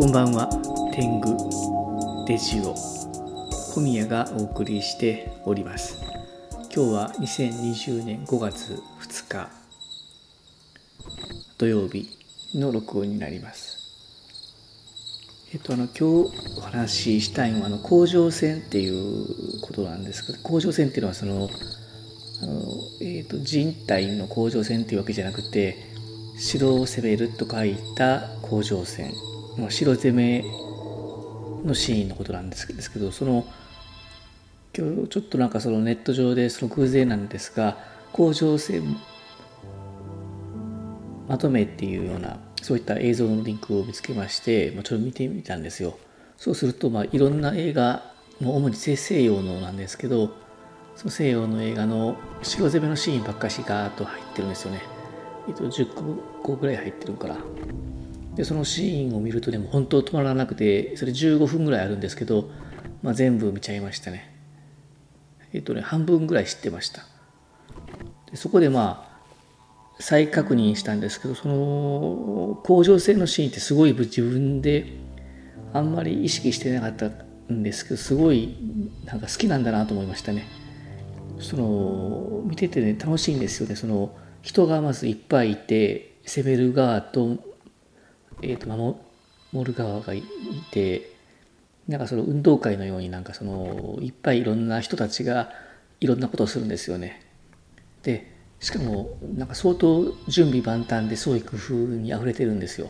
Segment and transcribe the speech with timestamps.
[0.00, 0.48] こんばんは。
[0.94, 1.36] 天狗
[2.26, 6.00] デジオ小宮がお送りしております。
[6.74, 9.50] 今日は2020年5月2日
[11.58, 12.08] 土曜日
[12.54, 13.76] の録音になります。
[15.52, 16.04] えっとあの今日
[16.56, 21.50] お話ししたいのはあの甲状腺っていうことなんですけど甲状腺っていうのはその
[22.42, 22.62] あの、
[23.02, 25.76] えーと、人体の甲状腺っていうわけじゃなくて
[26.38, 29.12] 白セベルと書いた甲状腺。
[29.70, 30.44] 白攻め
[31.64, 33.44] のシーンのことなんですけどその
[34.76, 37.78] 今日ちょっとなんかそのネット上でその偶然なんですが
[38.12, 38.96] 甲状腺
[41.28, 45.98] まとめっていうようなそういった映像のリンクを見つけまして、まあ、ちょっと見てみたんですよ
[46.36, 50.30] そうするとまあいろんな映画も主に西洋のなんですけど
[50.96, 54.82] その西洋の映画の白攻めのシーンばっかしガーッと入ってるんですよね。
[55.48, 57.38] えっと、10個ぐらい入ってるから。
[58.36, 62.50] で、そのシーンを見るとでも本当止まらなくて、それ15分ぐらいあるんですけど、
[63.02, 64.34] まあ、全部見ちゃいましたね。
[65.52, 67.02] えっとね、半分ぐらい知ってました。
[68.30, 74.98] でそこでまあ、再確認したんですけど、その甲状腺のシーンってすごい自分で
[75.72, 77.06] あんまり意識してなかった
[77.52, 78.56] んですけど、すごい
[79.04, 80.60] なんか好きなんだなと思いましたね。
[81.40, 87.38] その見ててね楽しいんですよねその人がまずいっぱいいて攻める側と,、
[88.42, 88.96] えーと、守
[89.64, 90.22] る側がい
[90.70, 91.12] て
[91.88, 95.50] なんかその運動会のようになんかそのいっぱいいろんな人たちが
[96.00, 97.26] いろんなことをするんですよね。
[98.02, 102.88] でしかもなんか相当準備万端で創意工夫にあふれてるんですよ。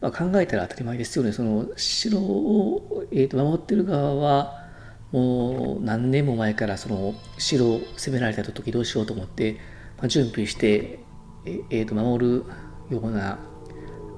[0.00, 1.32] まあ、考えたら当たり前ですよね。
[1.32, 4.68] その城を、えー、と守ってる側は
[5.12, 9.54] もう何年も前からその城を攻められた時どうしようと思って、
[9.98, 11.00] まあ、準備して
[11.44, 12.44] え、えー、と守る
[12.90, 13.38] ような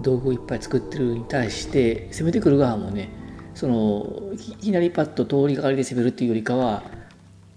[0.03, 3.09] 道具をいっぱい作ってるに対して攻めてくる側もね
[3.55, 6.83] そのいきなりパッと通りがかりで攻めるっていうよりかは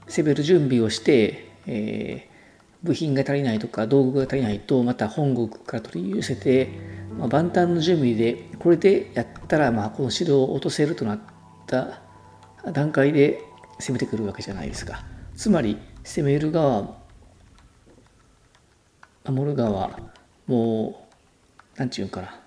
[0.07, 6.69] 攻める準備をして、えー、部品が足りないとか道具が足りないとまた本国から取り寄せて、
[7.17, 11.19] まあ、万端の準備でこれでやったらまあこの城を落とせるとなっ
[11.65, 12.01] た
[12.71, 13.41] 段階で
[13.79, 15.03] 攻めてくるわけじゃないですか。
[15.35, 16.95] つまり攻める側
[19.27, 19.99] 守る側
[20.47, 21.04] もう
[21.77, 22.39] 何て言うんかな。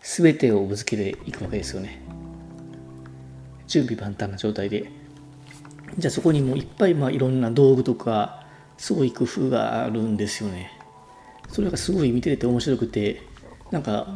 [0.00, 2.00] 全てをぶつけていくわけですよね。
[3.66, 4.90] 準備万端な状態で。
[5.98, 8.46] じゃあそこにもいっぱいまあいろんな道具とか
[8.76, 10.70] 創意工夫があるんですよね。
[11.48, 13.22] それがすごい見てて面白くて
[13.70, 14.06] なんか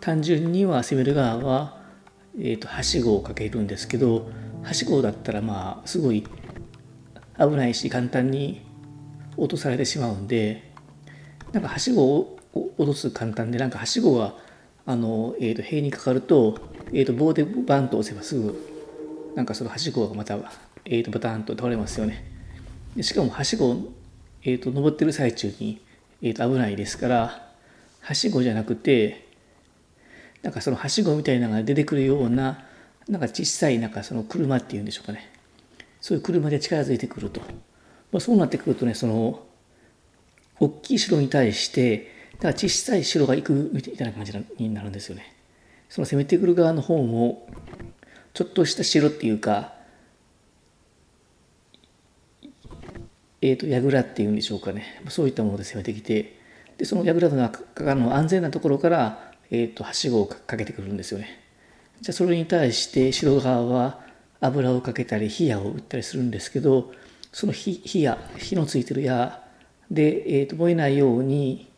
[0.00, 1.86] 単純には攻める側は
[2.38, 4.28] えーと、はしごをかけるんですけど
[4.62, 6.26] はしごだったらまあすごい
[7.38, 8.62] 危ないし簡単に
[9.36, 10.72] 落とされてしまうんで
[11.52, 12.35] なんかはしごを
[12.78, 14.34] 落とす簡単でなんかはしごが
[14.84, 16.58] あの、えーと、塀にかかると,、
[16.92, 20.38] えーと、棒でバンと押せばすぐなんかそのはしごがまた、
[20.84, 22.24] えー、とバタンと倒れますよね。
[23.02, 23.76] しかもはしご、
[24.42, 25.80] えー、と登ってる最中に、
[26.22, 27.52] えー、と危ないですから
[28.00, 29.26] はしごじゃなくて
[30.42, 32.64] なんかそのはしごみたいなのが出てくるような
[33.08, 35.30] なんか小さいなんかその車っていうんでしょうかね
[36.00, 37.40] そういう車で近づいてくると、
[38.12, 39.42] まあ、そうなってくるとねその
[40.58, 45.34] 大きい城に対してだから小さい城が行くみたいな感じになるんですよね
[45.88, 47.48] その攻めてくる側の方も
[48.34, 49.74] ちょっとした城っていうか
[53.42, 56.40] えーと、櫓っていうんでしょうかねそういったもので攻めてきて
[56.78, 61.40] でその櫓の中の安全なところからえーと、はしごをかけてくるんですよね。
[62.00, 64.00] じゃあそれに対して白側は
[64.40, 66.92] 油をかけたり火矢を打ったりするんですけど
[67.32, 69.42] その火火矢火のついてる矢
[69.90, 71.70] で、えーと、燃えないように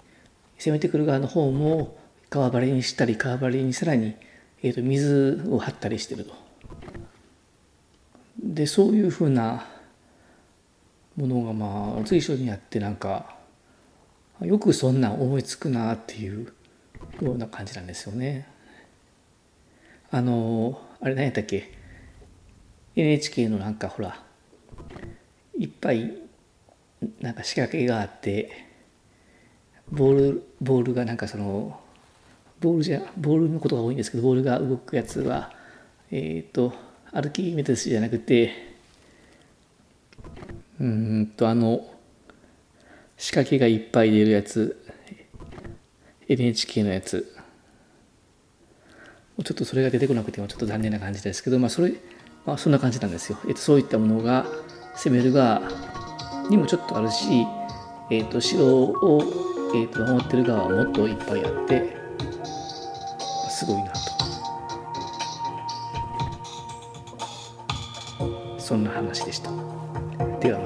[0.59, 1.97] 攻めてくる側の方も
[2.31, 4.15] 川張りにしたり川張りにさらに、
[4.63, 6.35] えーと、水を張ったりしてると。
[8.43, 9.67] でそういうふうな
[11.17, 13.37] ものがまあ随所にあってなんか
[14.41, 16.53] よくそんな思いつくなっていう
[17.21, 18.47] ような感じなんですよね。
[20.11, 21.73] あのあれ何やったっけ
[22.95, 24.23] ？NHK のなんかほら
[25.59, 26.15] いっぱい
[27.21, 28.68] なんか仕掛けがあって
[29.91, 31.81] ボールボールがなんかその
[32.61, 35.53] ボールじゃボールのことが多いんですけどボールが動くやつは
[36.11, 36.73] えっ、ー、と
[37.13, 38.53] アルキメデスじゃなくて
[40.81, 41.87] うんとあの
[43.17, 44.85] 仕掛けがいっぱい出るやつ
[46.29, 47.35] NHK のやつ
[49.45, 51.95] ちょっとそれが出てこなくてもちょっと残念な感じですけど、まあ、それ、
[52.45, 53.39] まあ、そんな感じなんですよ。
[53.47, 54.47] えっと、そういったものが
[54.97, 55.63] 攻める側
[56.51, 57.47] にもちょっとあるし、
[58.11, 61.97] えっと、城を、えーと、と思ってる側はもっといっぱいあって
[63.51, 63.99] すごいなと。
[68.59, 69.51] そんな話でした。
[70.41, 70.58] では